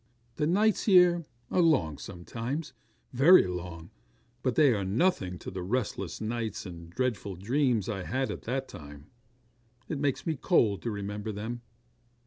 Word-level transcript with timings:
The 0.37 0.47
nights 0.47 0.85
here 0.85 1.27
are 1.51 1.61
long 1.61 1.99
sometimes 1.99 2.73
very 3.13 3.45
long; 3.45 3.91
but 4.41 4.55
they 4.55 4.73
are 4.73 4.83
nothing 4.83 5.37
to 5.37 5.51
the 5.51 5.61
restless 5.61 6.19
nights, 6.19 6.65
and 6.65 6.89
dreadful 6.89 7.35
dreams 7.35 7.87
I 7.87 8.01
had 8.05 8.31
at 8.31 8.41
that 8.45 8.67
time. 8.67 9.11
It 9.87 9.99
makes 9.99 10.25
me 10.25 10.35
cold 10.37 10.81
to 10.81 10.89
remember 10.89 11.31
them. 11.31 11.61